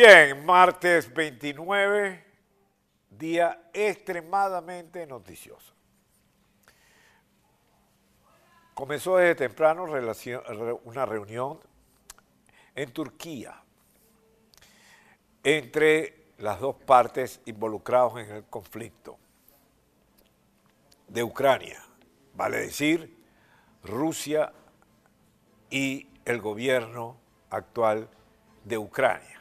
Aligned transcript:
Bien, 0.00 0.46
martes 0.46 1.12
29, 1.12 2.24
día 3.10 3.68
extremadamente 3.72 5.04
noticioso. 5.04 5.74
Comenzó 8.74 9.16
desde 9.16 9.34
temprano 9.34 9.86
una 10.84 11.04
reunión 11.04 11.58
en 12.76 12.92
Turquía 12.92 13.60
entre 15.42 16.26
las 16.38 16.60
dos 16.60 16.76
partes 16.76 17.40
involucradas 17.46 18.24
en 18.24 18.36
el 18.36 18.44
conflicto 18.44 19.18
de 21.08 21.24
Ucrania, 21.24 21.84
vale 22.34 22.58
decir, 22.58 23.20
Rusia 23.82 24.52
y 25.70 26.08
el 26.24 26.40
gobierno 26.40 27.18
actual 27.50 28.08
de 28.62 28.78
Ucrania. 28.78 29.37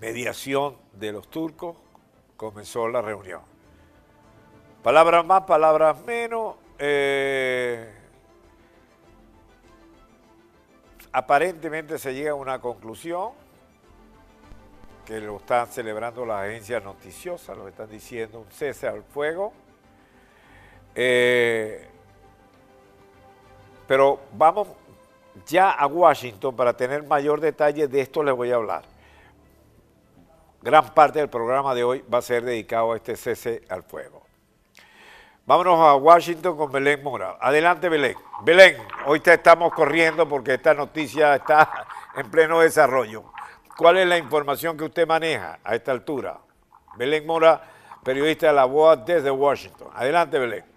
Mediación 0.00 0.76
de 0.92 1.12
los 1.12 1.28
turcos, 1.28 1.76
comenzó 2.36 2.88
la 2.88 3.00
reunión. 3.00 3.42
Palabras 4.82 5.24
más, 5.24 5.42
palabras 5.44 6.04
menos. 6.04 6.56
Eh, 6.78 7.90
aparentemente 11.12 11.98
se 11.98 12.12
llega 12.12 12.32
a 12.32 12.34
una 12.34 12.60
conclusión 12.60 13.30
que 15.06 15.20
lo 15.20 15.36
están 15.36 15.68
celebrando 15.68 16.26
las 16.26 16.44
agencias 16.44 16.82
noticiosas, 16.82 17.56
lo 17.56 17.68
están 17.68 17.88
diciendo 17.88 18.40
un 18.40 18.50
cese 18.50 18.88
al 18.88 19.02
fuego. 19.04 19.52
Eh, 20.94 21.88
pero 23.86 24.20
vamos 24.32 24.68
ya 25.46 25.70
a 25.72 25.86
Washington 25.86 26.54
para 26.56 26.76
tener 26.76 27.02
mayor 27.04 27.40
detalle 27.40 27.86
de 27.86 28.00
esto 28.00 28.22
les 28.22 28.34
voy 28.34 28.50
a 28.50 28.56
hablar. 28.56 28.93
Gran 30.64 30.94
parte 30.94 31.18
del 31.18 31.28
programa 31.28 31.74
de 31.74 31.84
hoy 31.84 32.02
va 32.12 32.18
a 32.18 32.22
ser 32.22 32.42
dedicado 32.42 32.92
a 32.92 32.96
este 32.96 33.16
cese 33.16 33.60
al 33.68 33.82
fuego. 33.82 34.22
Vámonos 35.44 35.78
a 35.78 35.94
Washington 35.96 36.56
con 36.56 36.72
Belén 36.72 37.02
Mora. 37.02 37.36
Adelante, 37.38 37.90
Belén. 37.90 38.16
Belén, 38.40 38.78
hoy 39.04 39.20
te 39.20 39.34
estamos 39.34 39.74
corriendo 39.74 40.26
porque 40.26 40.54
esta 40.54 40.72
noticia 40.72 41.34
está 41.34 41.86
en 42.16 42.30
pleno 42.30 42.60
desarrollo. 42.60 43.24
¿Cuál 43.76 43.98
es 43.98 44.08
la 44.08 44.16
información 44.16 44.74
que 44.74 44.84
usted 44.84 45.06
maneja 45.06 45.58
a 45.62 45.74
esta 45.74 45.92
altura? 45.92 46.38
Belén 46.96 47.26
Mora, 47.26 47.60
periodista 48.02 48.46
de 48.46 48.54
la 48.54 48.64
voz 48.64 49.04
desde 49.04 49.30
Washington. 49.30 49.88
Adelante, 49.94 50.38
Belén. 50.38 50.73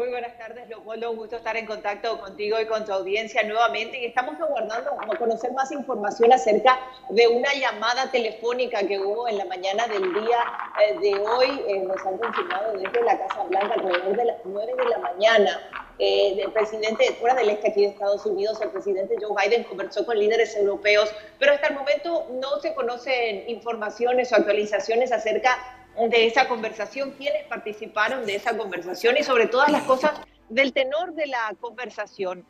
Muy 0.00 0.08
buenas 0.08 0.34
tardes, 0.38 0.66
Leopoldo. 0.66 1.10
Un 1.10 1.18
gusto 1.18 1.36
estar 1.36 1.58
en 1.58 1.66
contacto 1.66 2.18
contigo 2.18 2.58
y 2.58 2.64
con 2.64 2.86
tu 2.86 2.92
audiencia 2.92 3.42
nuevamente. 3.42 4.00
Y 4.00 4.06
estamos 4.06 4.40
aguardando 4.40 4.92
a 4.98 5.18
conocer 5.18 5.52
más 5.52 5.70
información 5.72 6.32
acerca 6.32 6.78
de 7.10 7.28
una 7.28 7.52
llamada 7.52 8.10
telefónica 8.10 8.78
que 8.78 8.98
hubo 8.98 9.28
en 9.28 9.36
la 9.36 9.44
mañana 9.44 9.86
del 9.88 10.10
día 10.14 10.38
eh, 10.82 10.98
de 11.00 11.20
hoy. 11.20 11.62
Eh, 11.68 11.80
nos 11.80 11.98
han 12.06 12.16
confirmado 12.16 12.72
desde 12.78 13.02
la 13.02 13.18
Casa 13.18 13.42
Blanca 13.42 13.74
alrededor 13.74 14.16
de 14.16 14.24
las 14.24 14.36
9 14.42 14.72
de 14.74 14.88
la 14.88 14.98
mañana. 15.00 15.60
Eh, 15.98 16.44
el 16.46 16.50
presidente, 16.50 17.04
fuera 17.20 17.34
del 17.34 17.50
este 17.50 17.68
aquí 17.68 17.82
de 17.82 17.88
Estados 17.88 18.24
Unidos, 18.24 18.58
el 18.62 18.70
presidente 18.70 19.16
Joe 19.20 19.36
Biden 19.36 19.64
conversó 19.64 20.06
con 20.06 20.18
líderes 20.18 20.56
europeos, 20.56 21.14
pero 21.38 21.52
hasta 21.52 21.66
el 21.66 21.74
momento 21.74 22.26
no 22.40 22.58
se 22.62 22.72
conocen 22.72 23.44
informaciones 23.50 24.32
o 24.32 24.36
actualizaciones 24.36 25.12
acerca 25.12 25.79
de 25.96 26.26
esa 26.26 26.48
conversación, 26.48 27.12
quiénes 27.12 27.44
participaron 27.46 28.24
de 28.24 28.36
esa 28.36 28.56
conversación 28.56 29.16
y 29.18 29.22
sobre 29.22 29.46
todas 29.46 29.70
las 29.70 29.82
cosas 29.82 30.12
del 30.48 30.72
tenor 30.72 31.14
de 31.14 31.26
la 31.26 31.54
conversación. 31.60 32.44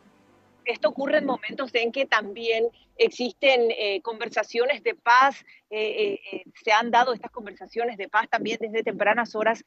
Esto 0.64 0.90
ocurre 0.90 1.18
en 1.18 1.26
momentos 1.26 1.74
en 1.74 1.90
que 1.90 2.06
también 2.06 2.68
existen 2.96 3.70
eh, 3.70 4.00
conversaciones 4.02 4.82
de 4.82 4.94
paz, 4.94 5.44
eh, 5.70 6.20
eh, 6.32 6.42
se 6.62 6.70
han 6.70 6.90
dado 6.90 7.14
estas 7.14 7.30
conversaciones 7.30 7.96
de 7.96 8.08
paz 8.08 8.28
también 8.28 8.58
desde 8.60 8.82
tempranas 8.82 9.34
horas 9.34 9.64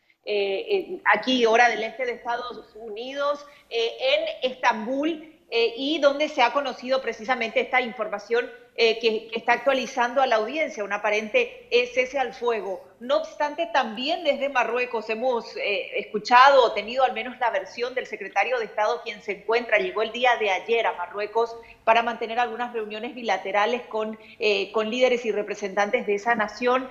aquí, 1.13 1.45
hora 1.45 1.67
del 1.67 1.83
este 1.83 2.05
de 2.05 2.13
Estados 2.13 2.73
Unidos, 2.75 3.45
en 3.69 4.51
Estambul, 4.51 5.33
y 5.51 5.99
donde 5.99 6.29
se 6.29 6.41
ha 6.41 6.53
conocido 6.53 7.01
precisamente 7.01 7.59
esta 7.59 7.81
información 7.81 8.49
eh, 8.75 8.97
que, 8.99 9.29
está 9.35 9.53
actualizando 9.53 10.21
a 10.21 10.27
la 10.27 10.37
audiencia, 10.37 10.83
un 10.83 10.93
aparente 10.93 11.67
cese 11.93 12.17
al 12.17 12.33
fuego. 12.33 12.83
No 13.03 13.17
obstante, 13.17 13.65
también 13.65 14.23
desde 14.23 14.47
Marruecos 14.47 15.09
hemos 15.09 15.57
eh, 15.57 15.99
escuchado 15.99 16.63
o 16.63 16.71
tenido 16.71 17.03
al 17.03 17.11
menos 17.11 17.37
la 17.37 17.49
versión 17.49 17.93
del 17.93 18.07
secretario 18.07 18.57
de 18.59 18.63
Estado 18.63 19.01
quien 19.03 19.21
se 19.21 19.33
encuentra, 19.33 19.77
llegó 19.77 20.03
el 20.03 20.13
día 20.13 20.37
de 20.39 20.49
ayer 20.49 20.87
a 20.87 20.93
Marruecos 20.93 21.53
para 21.83 22.01
mantener 22.01 22.39
algunas 22.39 22.71
reuniones 22.71 23.13
bilaterales 23.13 23.81
con, 23.87 24.17
eh, 24.39 24.71
con 24.71 24.89
líderes 24.89 25.25
y 25.25 25.33
representantes 25.33 26.07
de 26.07 26.15
esa 26.15 26.33
nación. 26.35 26.89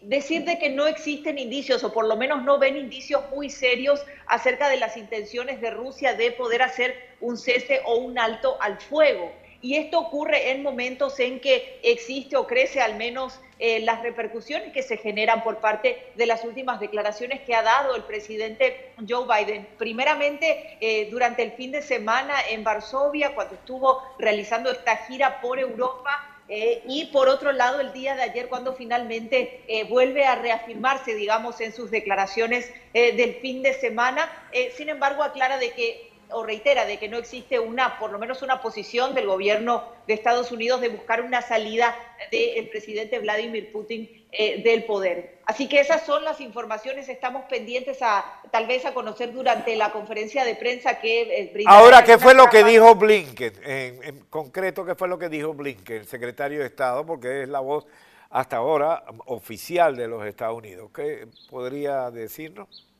decir 0.00 0.46
de 0.46 0.58
que 0.58 0.70
no 0.70 0.86
existen 0.86 1.38
indicios 1.38 1.84
o 1.84 1.92
por 1.92 2.06
lo 2.06 2.16
menos 2.16 2.42
no 2.42 2.58
ven 2.58 2.74
indicios 2.74 3.28
muy 3.28 3.50
serios 3.50 4.02
acerca 4.26 4.70
de 4.70 4.78
las 4.78 4.96
intenciones 4.96 5.60
de 5.60 5.70
Rusia 5.70 6.14
de 6.14 6.32
poder 6.32 6.62
hacer 6.62 6.94
un 7.20 7.36
cese 7.36 7.82
o 7.84 7.96
un 7.96 8.18
alto 8.18 8.56
al 8.58 8.80
fuego. 8.80 9.30
Y 9.60 9.76
esto 9.76 9.98
ocurre 9.98 10.52
en 10.52 10.62
momentos 10.62 11.20
en 11.20 11.40
que 11.40 11.78
existe 11.82 12.36
o 12.36 12.46
crece 12.46 12.80
al 12.80 12.96
menos 12.96 13.38
eh, 13.58 13.80
las 13.80 14.02
repercusiones 14.02 14.72
que 14.72 14.82
se 14.82 14.96
generan 14.96 15.44
por 15.44 15.58
parte 15.58 16.12
de 16.16 16.26
las 16.26 16.44
últimas 16.44 16.80
declaraciones 16.80 17.40
que 17.42 17.54
ha 17.54 17.62
dado 17.62 17.94
el 17.94 18.02
presidente 18.02 18.92
Joe 19.08 19.26
Biden. 19.26 19.68
Primeramente, 19.78 20.76
eh, 20.80 21.08
durante 21.10 21.42
el 21.42 21.52
fin 21.52 21.70
de 21.70 21.80
semana 21.80 22.34
en 22.50 22.64
Varsovia, 22.64 23.34
cuando 23.34 23.54
estuvo 23.54 24.02
realizando 24.18 24.70
esta 24.70 24.96
gira 24.96 25.40
por 25.40 25.58
Europa, 25.58 26.30
eh, 26.48 26.82
y 26.86 27.06
por 27.06 27.28
otro 27.28 27.52
lado, 27.52 27.80
el 27.80 27.92
día 27.92 28.16
de 28.16 28.22
ayer, 28.22 28.48
cuando 28.48 28.74
finalmente 28.74 29.62
vuelve 29.88 30.26
a 30.26 30.34
reafirmarse, 30.34 31.14
digamos, 31.14 31.60
en 31.62 31.72
sus 31.72 31.90
declaraciones 31.90 32.70
del 32.92 33.36
fin 33.36 33.62
de 33.62 33.72
semana, 33.72 34.30
sin 34.76 34.90
embargo, 34.90 35.22
aclara 35.22 35.56
de 35.56 35.70
que 35.70 36.13
o 36.34 36.44
reitera 36.44 36.84
de 36.84 36.98
que 36.98 37.08
no 37.08 37.16
existe 37.16 37.58
una, 37.58 37.98
por 37.98 38.10
lo 38.10 38.18
menos 38.18 38.42
una 38.42 38.60
posición 38.60 39.14
del 39.14 39.26
gobierno 39.26 39.84
de 40.06 40.14
Estados 40.14 40.52
Unidos 40.52 40.80
de 40.80 40.88
buscar 40.88 41.22
una 41.22 41.40
salida 41.42 41.96
del 42.30 42.68
presidente 42.68 43.18
Vladimir 43.20 43.72
Putin 43.72 44.26
eh, 44.32 44.62
del 44.62 44.84
poder. 44.84 45.38
Así 45.46 45.68
que 45.68 45.80
esas 45.80 46.04
son 46.04 46.24
las 46.24 46.40
informaciones, 46.40 47.08
estamos 47.08 47.44
pendientes 47.44 47.98
a 48.02 48.24
tal 48.50 48.66
vez 48.66 48.84
a 48.84 48.92
conocer 48.92 49.32
durante 49.32 49.76
la 49.76 49.92
conferencia 49.92 50.44
de 50.44 50.56
prensa 50.56 50.98
que 50.98 51.22
eh, 51.22 51.64
Ahora, 51.66 52.02
¿qué 52.02 52.18
fue 52.18 52.34
lo 52.34 52.46
que 52.48 52.64
dijo 52.64 52.94
Blinken? 52.94 53.52
En, 53.64 54.02
en, 54.02 54.20
concreto, 54.24 54.84
¿qué 54.84 54.94
fue 54.94 55.08
lo 55.08 55.18
que 55.18 55.28
dijo 55.28 55.54
Blinken, 55.54 55.98
el 55.98 56.06
secretario 56.06 56.60
de 56.60 56.66
Estado? 56.66 57.06
Porque 57.06 57.42
es 57.42 57.48
la 57.48 57.60
voz 57.60 57.86
hasta 58.30 58.56
ahora 58.56 59.04
oficial 59.26 59.94
de 59.96 60.08
los 60.08 60.26
Estados 60.26 60.58
Unidos. 60.58 60.90
¿Qué 60.92 61.28
podría 61.48 62.10
decirnos? 62.10 62.93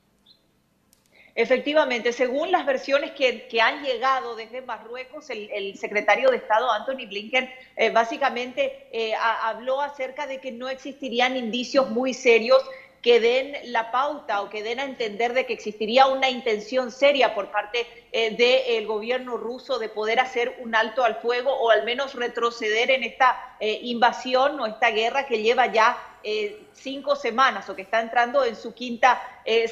Efectivamente, 1.37 2.13
según 2.13 2.53
las 2.53 2.65
versiones 2.65 3.11
que, 3.11 3.61
han 3.61 3.83
llegado 3.83 4.37
desde 4.37 4.63
Marruecos, 4.63 5.31
el, 5.31 5.77
secretario 5.77 6.31
de 6.31 6.37
Estado, 6.37 6.71
Anthony 6.71 7.09
Blinken, 7.09 7.51
eh, 7.77 7.91
básicamente 7.91 8.87
eh, 8.93 9.15
habló 9.17 9.81
acerca 9.81 10.29
de 10.29 10.39
que 10.39 10.53
no 10.53 10.69
existirían 10.69 11.37
indicios 11.37 11.91
muy 11.91 12.15
serios 12.15 12.63
que 13.05 13.21
den 13.21 13.55
la 13.71 13.91
pauta 13.91 14.41
o 14.41 14.49
que 14.49 14.63
den 14.63 14.81
a 14.81 14.85
entender 14.85 15.35
de 15.35 15.45
que 15.45 15.53
existiría 15.53 16.07
una 16.07 16.31
intención 16.31 16.91
seria 16.91 17.35
por 17.35 17.51
parte 17.51 17.87
eh, 18.13 18.35
del 18.35 18.87
gobierno 18.87 19.37
ruso 19.37 19.79
de 19.79 19.91
poder 19.91 20.21
hacer 20.21 20.57
un 20.61 20.75
alto 20.75 21.05
al 21.05 21.17
fuego 21.17 21.53
o 21.53 21.69
al 21.71 21.85
menos 21.85 22.15
retroceder 22.15 22.91
en 22.91 23.03
esta 23.03 23.57
eh, 23.61 23.79
invasión 23.83 24.59
o 24.59 24.67
esta 24.67 24.91
guerra 24.91 25.27
que 25.27 25.43
lleva 25.43 25.67
ya 25.67 25.99
eh, 26.23 26.65
cinco 26.73 27.15
semanas 27.15 27.69
o 27.69 27.77
que 27.77 27.83
está 27.83 28.01
entrando 28.01 28.43
en 28.43 28.57
su 28.57 28.73
quinta 28.73 29.21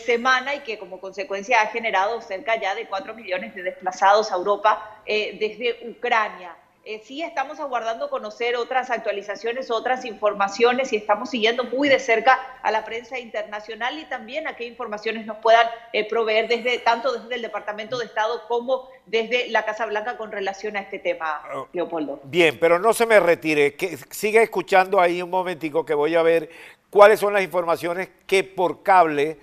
semana 0.05 0.55
y 0.55 0.61
que 0.61 0.79
como 0.79 1.01
consecuencia 1.01 1.63
ha 1.63 1.69
generado 1.69 2.21
cerca 2.21 2.61
ya 2.61 2.75
de 2.75 2.87
cuatro 2.87 3.15
millones 3.15 3.55
de 3.55 3.63
desplazados 3.63 4.31
a 4.31 4.35
Europa 4.35 5.01
desde 5.07 5.89
Ucrania. 5.89 6.55
Eh, 6.85 7.01
sí 7.05 7.23
estamos 7.23 7.61
aguardando 7.61 8.11
conocer 8.11 8.57
otras 8.57 8.91
actualizaciones, 8.91 9.71
otras 9.71 10.05
informaciones 10.05 10.93
y 10.93 10.97
estamos 10.97 11.31
siguiendo 11.31 11.63
muy 11.63 11.89
de 11.89 12.01
cerca 12.01 12.41
a 12.61 12.73
la 12.73 12.85
prensa 12.85 13.21
internacional 13.21 13.97
y 14.01 14.05
también 14.07 14.49
a 14.49 14.57
qué 14.57 14.65
informaciones 14.65 15.25
nos 15.25 15.37
puedan 15.37 15.65
eh, 15.93 16.09
proveer 16.09 16.49
desde 16.49 16.81
tanto 16.81 17.13
desde 17.13 17.37
el 17.37 17.43
Departamento 17.43 17.99
de 17.99 18.07
Estado 18.07 18.43
como 18.49 18.89
desde 19.07 19.49
la 19.51 19.65
Casa 19.65 19.87
Blanca 19.87 20.17
con 20.17 20.33
relación 20.33 20.77
a 20.77 20.81
este 20.81 20.99
tema, 20.99 21.41
oh, 21.55 21.69
Leopoldo. 21.73 22.21
Bien, 22.25 22.59
pero 22.59 22.81
no 22.81 22.93
se 22.93 23.07
me 23.07 23.21
retire, 23.21 23.77
que 23.77 23.97
siga 24.11 24.43
escuchando 24.43 25.01
ahí 25.01 25.23
un 25.23 25.31
momentico 25.31 25.87
que 25.87 25.95
voy 25.95 26.17
a 26.17 26.23
ver 26.23 26.51
cuáles 26.91 27.21
son 27.21 27.33
las 27.33 27.45
informaciones 27.45 28.09
que 28.27 28.43
por 28.43 28.83
cable 28.83 29.39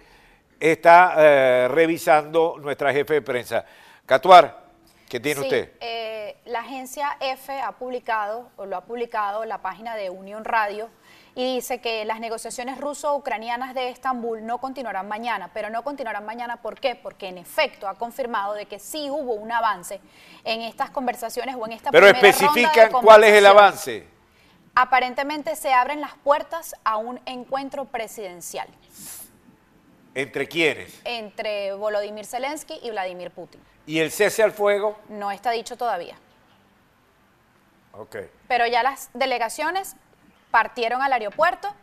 está 0.59 1.15
eh, 1.18 1.68
revisando 1.69 2.57
nuestra 2.59 2.91
jefe 2.91 3.13
de 3.13 3.21
prensa. 3.21 3.65
Catuar, 4.06 4.69
¿qué 5.09 5.19
tiene 5.19 5.41
usted? 5.41 5.73
la 6.45 6.61
agencia 6.61 7.17
F 7.19 7.59
ha 7.61 7.73
publicado, 7.73 8.50
o 8.56 8.65
lo 8.65 8.77
ha 8.77 8.81
publicado, 8.81 9.45
la 9.45 9.61
página 9.61 9.95
de 9.95 10.09
Unión 10.09 10.45
Radio, 10.45 10.89
y 11.35 11.56
dice 11.56 11.79
que 11.79 12.06
las 12.06 12.19
negociaciones 12.19 12.79
ruso-ucranianas 12.79 13.75
de 13.75 13.89
Estambul 13.89 14.45
no 14.45 14.57
continuarán 14.57 15.07
mañana, 15.07 15.51
pero 15.53 15.69
no 15.69 15.83
continuarán 15.83 16.25
mañana 16.25 16.61
¿por 16.61 16.79
qué? 16.79 16.95
Porque 16.95 17.27
en 17.27 17.38
efecto 17.38 17.88
ha 17.88 17.95
confirmado 17.95 18.56
de 18.56 18.65
que 18.65 18.79
sí 18.79 19.09
hubo 19.09 19.33
un 19.33 19.51
avance 19.51 20.01
en 20.44 20.61
estas 20.61 20.89
conversaciones 20.89 21.55
o 21.55 21.65
en 21.65 21.73
esta 21.73 21.91
Pero 21.91 22.07
especifican 22.07 22.91
cuál 22.91 23.23
es 23.25 23.33
el 23.33 23.45
avance 23.45 24.07
Aparentemente 24.75 25.55
se 25.55 25.73
abren 25.73 26.00
las 26.00 26.13
puertas 26.23 26.73
a 26.83 26.97
un 26.97 27.19
encuentro 27.25 27.85
presidencial. 27.85 28.67
¿Entre 30.15 30.47
quiénes? 30.47 31.01
Entre 31.03 31.73
Volodymyr 31.73 32.25
Zelensky 32.25 32.79
y 32.81 32.89
Vladimir 32.89 33.31
Putin. 33.31 33.62
¿Y 33.89 34.00
el 34.01 34.12
cese 34.12 34.44
al 34.44 34.51
fuego? 34.51 35.00
No 35.09 35.31
está 35.31 35.50
dicho 35.50 35.75
todavía. 35.75 36.15
Ok. 37.94 38.18
Pero 38.47 38.68
ya 38.68 38.83
las 38.83 39.09
delegaciones 39.15 39.95
partieron 40.51 41.01
al 41.01 41.12
aeropuerto, 41.12 41.74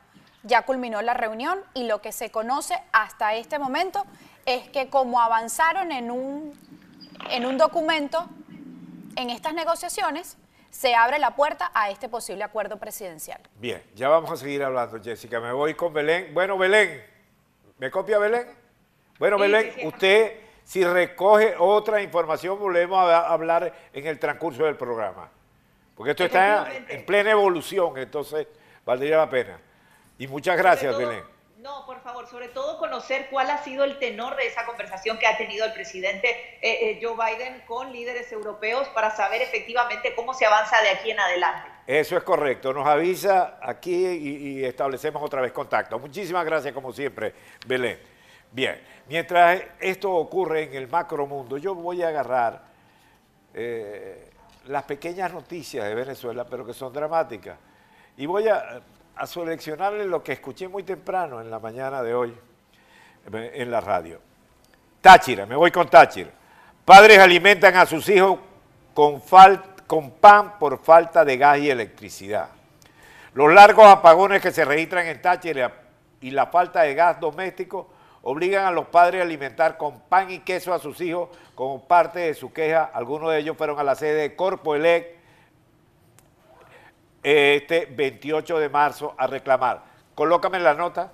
ya 0.44 0.62
culminó 0.62 1.02
la 1.02 1.14
reunión 1.14 1.58
y 1.74 1.82
lo 1.82 2.00
que 2.02 2.12
se 2.12 2.30
conoce 2.30 2.80
hasta 2.92 3.34
este 3.34 3.58
momento 3.58 4.04
es 4.44 4.68
que 4.68 4.88
como 4.88 5.20
avanzaron 5.20 5.90
en 5.90 6.12
un, 6.12 6.52
en 7.30 7.44
un 7.44 7.58
documento 7.58 8.28
en 9.16 9.30
estas 9.30 9.54
negociaciones, 9.54 10.36
se 10.70 10.94
abre 10.94 11.18
la 11.18 11.34
puerta 11.34 11.72
a 11.74 11.90
este 11.90 12.08
posible 12.08 12.44
acuerdo 12.44 12.76
presidencial. 12.76 13.40
Bien, 13.56 13.82
ya 13.96 14.08
vamos 14.08 14.30
a 14.30 14.36
seguir 14.36 14.62
hablando, 14.62 15.02
Jessica. 15.02 15.40
Me 15.40 15.50
voy 15.50 15.74
con 15.74 15.92
Belén. 15.92 16.32
Bueno, 16.32 16.56
Belén, 16.56 17.04
¿me 17.78 17.90
copia 17.90 18.20
Belén? 18.20 18.46
Bueno, 19.18 19.38
Sí, 19.38 19.42
Belén, 19.42 19.72
sí, 19.74 19.80
sí. 19.80 19.86
usted, 19.88 20.40
si 20.66 20.84
recoge 20.84 21.54
otra 21.56 22.02
información, 22.02 22.58
volvemos 22.58 22.98
a 23.08 23.28
hablar 23.28 23.72
en 23.92 24.04
el 24.06 24.18
transcurso 24.18 24.64
del 24.64 24.74
programa. 24.76 25.30
Porque 25.94 26.10
esto 26.10 26.24
está 26.24 26.66
en 26.88 27.06
plena 27.06 27.30
evolución, 27.30 27.96
entonces 27.98 28.48
valdría 28.84 29.16
la 29.16 29.30
pena. 29.30 29.60
Y 30.18 30.26
muchas 30.26 30.56
gracias, 30.56 30.90
todo- 30.92 31.06
Belén. 31.06 31.22
No, 31.58 31.86
por 31.86 32.00
favor, 32.00 32.26
sobre 32.28 32.48
todo 32.48 32.78
conocer 32.78 33.28
cuál 33.30 33.48
ha 33.50 33.58
sido 33.62 33.84
el 33.84 33.98
tenor 33.98 34.34
de 34.36 34.46
esa 34.46 34.64
conversación 34.66 35.18
que 35.18 35.26
ha 35.26 35.36
tenido 35.36 35.64
el 35.66 35.72
presidente 35.72 36.28
eh, 36.62 36.90
eh, 36.90 37.00
Joe 37.02 37.14
Biden 37.14 37.62
con 37.66 37.92
líderes 37.92 38.30
europeos 38.32 38.86
para 38.88 39.10
saber 39.14 39.42
efectivamente 39.42 40.14
cómo 40.16 40.34
se 40.34 40.46
avanza 40.46 40.80
de 40.82 40.90
aquí 40.90 41.10
en 41.12 41.18
adelante. 41.20 41.68
Eso 41.86 42.16
es 42.16 42.22
correcto. 42.24 42.72
Nos 42.72 42.86
avisa 42.86 43.58
aquí 43.62 44.04
y, 44.06 44.36
y 44.60 44.64
establecemos 44.64 45.22
otra 45.22 45.40
vez 45.40 45.52
contacto. 45.52 45.98
Muchísimas 45.98 46.44
gracias, 46.44 46.74
como 46.74 46.92
siempre, 46.92 47.32
Belén. 47.66 47.98
Bien, 48.56 48.80
mientras 49.10 49.60
esto 49.78 50.10
ocurre 50.10 50.62
en 50.62 50.74
el 50.76 50.88
macro 50.88 51.26
mundo, 51.26 51.58
yo 51.58 51.74
voy 51.74 52.02
a 52.02 52.08
agarrar 52.08 52.62
eh, 53.52 54.30
las 54.68 54.82
pequeñas 54.84 55.30
noticias 55.30 55.84
de 55.84 55.94
Venezuela, 55.94 56.46
pero 56.48 56.64
que 56.64 56.72
son 56.72 56.90
dramáticas. 56.90 57.58
Y 58.16 58.24
voy 58.24 58.48
a, 58.48 58.80
a 59.14 59.26
seleccionarle 59.26 60.06
lo 60.06 60.22
que 60.22 60.32
escuché 60.32 60.68
muy 60.68 60.84
temprano 60.84 61.38
en 61.42 61.50
la 61.50 61.58
mañana 61.58 62.02
de 62.02 62.14
hoy 62.14 62.34
eh, 63.30 63.52
en 63.56 63.70
la 63.70 63.82
radio. 63.82 64.22
Táchira, 65.02 65.44
me 65.44 65.54
voy 65.54 65.70
con 65.70 65.90
Táchira. 65.90 66.30
Padres 66.82 67.18
alimentan 67.18 67.76
a 67.76 67.84
sus 67.84 68.08
hijos 68.08 68.38
con 68.94 69.20
pan 70.12 70.58
por 70.58 70.82
falta 70.82 71.26
de 71.26 71.36
gas 71.36 71.58
y 71.58 71.68
electricidad. 71.68 72.48
Los 73.34 73.52
largos 73.52 73.84
apagones 73.84 74.40
que 74.40 74.50
se 74.50 74.64
registran 74.64 75.08
en 75.08 75.20
Táchira 75.20 75.74
y 76.22 76.30
la 76.30 76.46
falta 76.46 76.80
de 76.80 76.94
gas 76.94 77.20
doméstico 77.20 77.90
obligan 78.22 78.64
a 78.64 78.70
los 78.70 78.86
padres 78.86 79.20
a 79.20 79.24
alimentar 79.24 79.76
con 79.76 80.00
pan 80.00 80.30
y 80.30 80.40
queso 80.40 80.74
a 80.74 80.78
sus 80.78 81.00
hijos 81.00 81.28
como 81.54 81.86
parte 81.86 82.20
de 82.20 82.34
su 82.34 82.52
queja. 82.52 82.90
Algunos 82.92 83.30
de 83.30 83.38
ellos 83.38 83.56
fueron 83.56 83.78
a 83.78 83.84
la 83.84 83.94
sede 83.94 84.14
de 84.14 84.36
Corpo 84.36 84.74
Elec 84.74 85.16
este 87.22 87.86
28 87.86 88.58
de 88.58 88.68
marzo 88.68 89.14
a 89.18 89.26
reclamar. 89.26 89.82
Colócame 90.14 90.60
la 90.60 90.74
nota. 90.74 91.12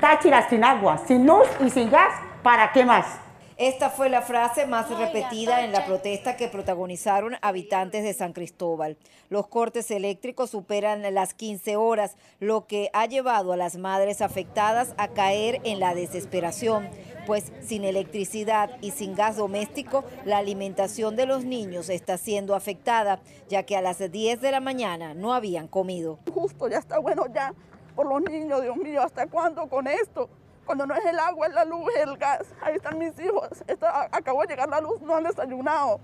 Táchira 0.00 0.48
sin 0.48 0.62
agua, 0.64 0.98
sin 0.98 1.26
luz 1.26 1.48
y 1.60 1.70
sin 1.70 1.90
gas, 1.90 2.12
¿para 2.42 2.72
qué 2.72 2.84
más? 2.84 3.18
Esta 3.58 3.90
fue 3.90 4.08
la 4.08 4.22
frase 4.22 4.66
más 4.66 4.88
repetida 4.88 5.64
en 5.64 5.72
la 5.72 5.84
protesta 5.84 6.36
que 6.36 6.48
protagonizaron 6.48 7.36
habitantes 7.42 8.02
de 8.02 8.14
San 8.14 8.32
Cristóbal. 8.32 8.96
Los 9.28 9.46
cortes 9.46 9.90
eléctricos 9.90 10.50
superan 10.50 11.02
las 11.14 11.34
15 11.34 11.76
horas, 11.76 12.16
lo 12.40 12.66
que 12.66 12.90
ha 12.94 13.06
llevado 13.06 13.52
a 13.52 13.58
las 13.58 13.76
madres 13.76 14.22
afectadas 14.22 14.94
a 14.96 15.08
caer 15.08 15.60
en 15.64 15.80
la 15.80 15.94
desesperación, 15.94 16.88
pues 17.26 17.52
sin 17.60 17.84
electricidad 17.84 18.70
y 18.80 18.92
sin 18.92 19.14
gas 19.14 19.36
doméstico, 19.36 20.04
la 20.24 20.38
alimentación 20.38 21.14
de 21.14 21.26
los 21.26 21.44
niños 21.44 21.90
está 21.90 22.16
siendo 22.16 22.54
afectada, 22.54 23.20
ya 23.48 23.64
que 23.64 23.76
a 23.76 23.82
las 23.82 23.98
10 24.10 24.40
de 24.40 24.50
la 24.50 24.60
mañana 24.60 25.12
no 25.12 25.34
habían 25.34 25.68
comido. 25.68 26.18
justo, 26.32 26.68
ya 26.68 26.78
está 26.78 26.98
bueno 26.98 27.26
ya 27.32 27.54
por 27.94 28.06
los 28.06 28.22
niños, 28.22 28.62
Dios 28.62 28.76
mío, 28.76 29.02
¿hasta 29.02 29.26
cuándo 29.26 29.68
con 29.68 29.86
esto? 29.86 30.28
Cuando 30.64 30.86
no 30.86 30.94
es 30.94 31.04
el 31.04 31.18
agua, 31.18 31.46
es 31.48 31.54
la 31.54 31.64
luz, 31.64 31.90
es 31.96 32.02
el 32.02 32.16
gas. 32.16 32.46
Ahí 32.62 32.76
están 32.76 32.98
mis 32.98 33.18
hijos, 33.20 33.48
está- 33.66 34.08
acabó 34.12 34.42
de 34.42 34.48
llegar 34.48 34.68
la 34.68 34.80
luz, 34.80 35.00
no 35.02 35.16
han 35.16 35.24
desayunado. 35.24 36.00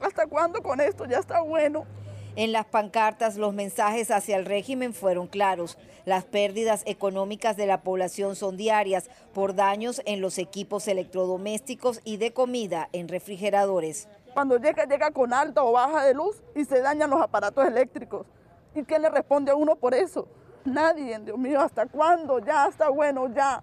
¿Hasta 0.00 0.26
cuándo 0.26 0.62
con 0.62 0.80
esto? 0.80 1.04
Ya 1.06 1.18
está 1.18 1.40
bueno. 1.42 1.84
En 2.36 2.52
las 2.52 2.66
pancartas 2.66 3.36
los 3.36 3.54
mensajes 3.54 4.10
hacia 4.10 4.36
el 4.36 4.44
régimen 4.44 4.92
fueron 4.92 5.26
claros. 5.26 5.78
Las 6.04 6.24
pérdidas 6.24 6.82
económicas 6.84 7.56
de 7.56 7.66
la 7.66 7.80
población 7.80 8.36
son 8.36 8.56
diarias 8.58 9.08
por 9.32 9.54
daños 9.54 10.02
en 10.04 10.20
los 10.20 10.36
equipos 10.38 10.86
electrodomésticos 10.86 12.00
y 12.04 12.18
de 12.18 12.32
comida 12.34 12.88
en 12.92 13.08
refrigeradores. 13.08 14.08
Cuando 14.34 14.58
llega, 14.58 14.84
llega 14.84 15.10
con 15.12 15.32
alta 15.32 15.64
o 15.64 15.72
baja 15.72 16.04
de 16.04 16.12
luz 16.12 16.42
y 16.54 16.66
se 16.66 16.80
dañan 16.82 17.08
los 17.08 17.22
aparatos 17.22 17.66
eléctricos. 17.66 18.26
¿Y 18.74 18.82
quién 18.82 19.00
le 19.00 19.08
responde 19.08 19.50
a 19.50 19.54
uno 19.54 19.76
por 19.76 19.94
eso? 19.94 20.28
Nadie, 20.66 21.18
Dios 21.20 21.38
mío, 21.38 21.60
¿hasta 21.60 21.86
cuándo? 21.86 22.40
Ya 22.40 22.66
está 22.66 22.88
bueno, 22.88 23.32
ya. 23.32 23.62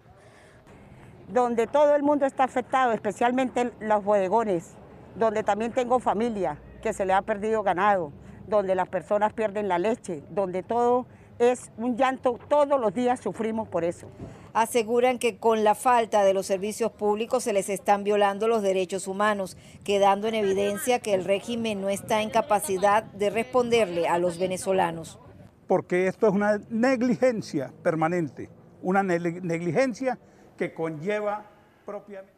Donde 1.28 1.68
todo 1.68 1.96
el 1.96 2.02
mundo 2.02 2.26
está 2.26 2.46
afectado, 2.46 2.94
especialmente 2.94 3.74
los 3.82 4.04
bodegones, 4.04 4.76
donde 5.16 5.44
también 5.44 5.74
tengo 5.74 6.00
familia 6.00 6.58
que 6.82 6.94
se 6.94 7.06
le 7.06 7.12
ha 7.12 7.22
perdido 7.22 7.62
ganado, 7.62 8.14
donde 8.48 8.74
las 8.74 8.88
personas 8.88 9.34
pierden 9.34 9.68
la 9.68 9.80
leche, 9.80 10.24
donde 10.30 10.64
todo 10.64 11.06
es 11.40 11.72
un 11.78 11.98
llanto, 11.98 12.40
todos 12.48 12.80
los 12.80 12.94
días 12.94 13.20
sufrimos 13.20 13.68
por 13.68 13.84
eso. 13.84 14.08
Aseguran 14.54 15.20
que 15.20 15.38
con 15.38 15.66
la 15.66 15.76
falta 15.76 16.24
de 16.24 16.34
los 16.34 16.46
servicios 16.46 16.92
públicos 16.92 17.44
se 17.44 17.54
les 17.54 17.68
están 17.70 18.06
violando 18.06 18.48
los 18.48 18.62
derechos 18.62 19.08
humanos, 19.08 19.58
quedando 19.84 20.28
en 20.28 20.36
evidencia 20.36 21.00
que 21.00 21.14
el 21.14 21.26
régimen 21.26 21.82
no 21.82 21.90
está 21.90 22.22
en 22.22 22.30
capacidad 22.30 23.04
de 23.04 23.30
responderle 23.30 24.08
a 24.08 24.20
los 24.20 24.38
venezolanos. 24.38 25.20
Porque 25.68 26.08
esto 26.08 26.28
es 26.28 26.34
una 26.34 26.60
negligencia 26.70 27.72
permanente, 27.82 28.50
una 28.82 29.02
neg- 29.02 29.42
negligencia 29.42 30.18
que 30.58 30.74
conlleva 30.74 31.46
propiamente... 31.86 32.34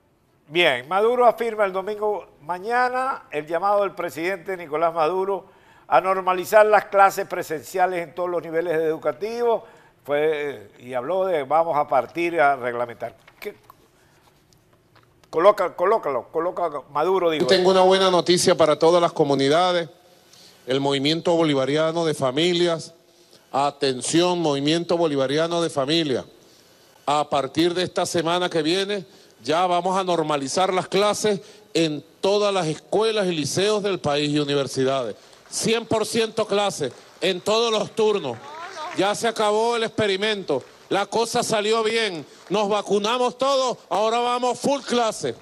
Bien, 0.47 0.87
Maduro 0.87 1.25
afirma 1.25 1.65
el 1.65 1.73
domingo 1.73 2.27
mañana 2.41 3.23
el 3.31 3.47
llamado 3.47 3.81
del 3.81 3.93
presidente 3.95 4.55
Nicolás 4.55 4.93
Maduro 4.93 5.47
a 5.87 5.99
normalizar 6.01 6.65
las 6.67 6.85
clases 6.85 7.27
presenciales 7.27 8.03
en 8.07 8.13
todos 8.13 8.29
los 8.29 8.43
niveles 8.43 8.73
educativos. 8.73 9.63
Fue, 10.03 10.69
y 10.79 10.93
habló 10.93 11.25
de 11.25 11.43
vamos 11.43 11.75
a 11.75 11.87
partir 11.87 12.39
a 12.39 12.55
reglamentar. 12.55 13.15
¿Qué? 13.39 13.55
Coloca, 15.31 15.75
colócalo, 15.75 16.27
coloca 16.31 16.69
Maduro, 16.91 17.31
digo. 17.31 17.47
Tengo 17.47 17.71
una 17.71 17.81
buena 17.81 18.11
noticia 18.11 18.55
para 18.55 18.77
todas 18.77 19.01
las 19.01 19.13
comunidades. 19.13 19.89
El 20.67 20.79
movimiento 20.79 21.35
bolivariano 21.35 22.05
de 22.05 22.13
familias. 22.13 22.93
Atención, 23.51 24.39
movimiento 24.39 24.97
bolivariano 24.97 25.61
de 25.61 25.69
familias. 25.69 26.25
A 27.05 27.29
partir 27.29 27.73
de 27.73 27.83
esta 27.83 28.05
semana 28.05 28.49
que 28.49 28.61
viene, 28.61 29.05
ya 29.43 29.65
vamos 29.67 29.97
a 29.97 30.03
normalizar 30.03 30.73
las 30.73 30.87
clases 30.87 31.39
en 31.73 32.03
todas 32.21 32.53
las 32.53 32.67
escuelas 32.67 33.27
y 33.27 33.31
liceos 33.31 33.83
del 33.83 33.99
país 33.99 34.31
y 34.31 34.39
universidades. 34.39 35.15
100% 35.51 36.47
clases 36.47 36.91
en 37.21 37.41
todos 37.41 37.71
los 37.71 37.91
turnos. 37.95 38.37
Ya 38.97 39.13
se 39.13 39.27
acabó 39.27 39.75
el 39.75 39.83
experimento. 39.83 40.63
La 40.89 41.05
cosa 41.05 41.43
salió 41.43 41.83
bien. 41.83 42.25
Nos 42.49 42.69
vacunamos 42.69 43.37
todos. 43.37 43.77
Ahora 43.89 44.19
vamos 44.19 44.59
full 44.59 44.81
clase. 44.81 45.35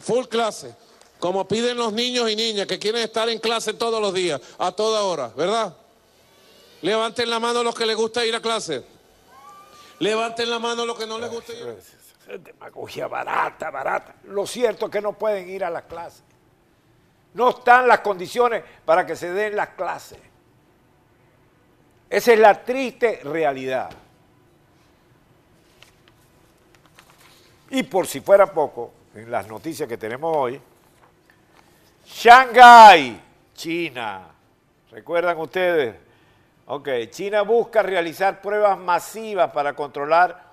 Full 0.00 0.26
clase. 0.26 0.74
Como 1.18 1.46
piden 1.48 1.76
los 1.76 1.92
niños 1.92 2.30
y 2.30 2.36
niñas 2.36 2.66
que 2.66 2.78
quieren 2.78 3.02
estar 3.02 3.28
en 3.28 3.38
clase 3.38 3.72
todos 3.72 4.00
los 4.00 4.14
días, 4.14 4.40
a 4.58 4.70
toda 4.70 5.02
hora, 5.02 5.32
¿verdad? 5.36 5.74
Levanten 6.82 7.28
la 7.28 7.40
mano 7.40 7.62
los 7.62 7.74
que 7.74 7.86
les 7.86 7.96
gusta 7.96 8.24
ir 8.24 8.34
a 8.34 8.40
clase. 8.40 8.84
Levanten 9.98 10.48
la 10.48 10.58
mano 10.58 10.86
los 10.86 10.98
que 10.98 11.06
no 11.06 11.18
les 11.18 11.30
gusta 11.30 11.52
ir. 11.52 11.76
Demagogia 12.40 13.08
barata, 13.08 13.70
barata. 13.70 14.14
Lo 14.24 14.46
cierto 14.46 14.86
es 14.86 14.92
que 14.92 15.00
no 15.00 15.14
pueden 15.14 15.48
ir 15.48 15.64
a 15.64 15.70
las 15.70 15.84
clases. 15.84 16.22
No 17.34 17.50
están 17.50 17.88
las 17.88 18.00
condiciones 18.00 18.62
para 18.84 19.04
que 19.06 19.16
se 19.16 19.32
den 19.32 19.56
las 19.56 19.70
clases. 19.70 20.18
Esa 22.08 22.32
es 22.32 22.38
la 22.38 22.62
triste 22.62 23.20
realidad. 23.24 23.90
Y 27.70 27.82
por 27.82 28.06
si 28.06 28.20
fuera 28.20 28.46
poco, 28.46 28.92
en 29.14 29.30
las 29.30 29.46
noticias 29.46 29.88
que 29.88 29.98
tenemos 29.98 30.34
hoy, 30.34 30.60
Shanghái, 32.06 33.20
China. 33.54 34.28
¿Recuerdan 34.90 35.38
ustedes? 35.38 36.07
Ok, 36.70 36.86
China 37.08 37.40
busca 37.42 37.82
realizar 37.82 38.42
pruebas 38.42 38.78
masivas 38.78 39.50
para 39.52 39.74
controlar 39.74 40.44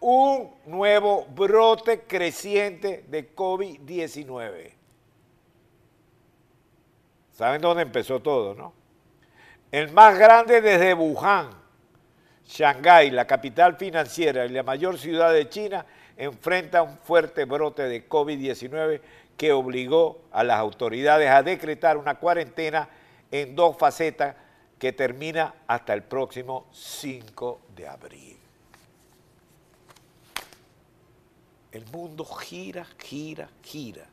un 0.00 0.52
nuevo 0.66 1.26
brote 1.26 2.00
creciente 2.00 3.04
de 3.06 3.32
COVID-19. 3.36 4.72
¿Saben 7.30 7.60
dónde 7.60 7.84
empezó 7.84 8.18
todo, 8.18 8.52
no? 8.52 8.72
El 9.70 9.92
más 9.92 10.18
grande 10.18 10.60
desde 10.60 10.92
Wuhan. 10.92 11.50
Shanghái, 12.44 13.12
la 13.12 13.28
capital 13.28 13.76
financiera 13.76 14.46
y 14.46 14.48
la 14.48 14.64
mayor 14.64 14.98
ciudad 14.98 15.32
de 15.32 15.48
China, 15.48 15.86
enfrenta 16.16 16.82
un 16.82 16.98
fuerte 16.98 17.44
brote 17.44 17.84
de 17.84 18.08
COVID-19 18.08 19.00
que 19.36 19.52
obligó 19.52 20.22
a 20.32 20.42
las 20.42 20.58
autoridades 20.58 21.30
a 21.30 21.44
decretar 21.44 21.96
una 21.96 22.16
cuarentena 22.16 22.88
en 23.30 23.54
dos 23.54 23.78
facetas 23.78 24.34
que 24.80 24.94
termina 24.94 25.54
hasta 25.66 25.92
el 25.92 26.02
próximo 26.02 26.66
5 26.72 27.60
de 27.76 27.86
abril. 27.86 28.38
El 31.70 31.84
mundo 31.92 32.24
gira, 32.24 32.86
gira, 32.98 33.50
gira. 33.62 34.06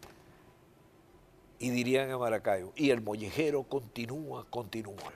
Y 1.58 1.70
dirían 1.70 2.12
en 2.12 2.20
Maracaibo, 2.20 2.74
y 2.76 2.90
el 2.90 3.02
mollejero 3.02 3.64
continúa, 3.64 4.46
continúa. 4.50 5.14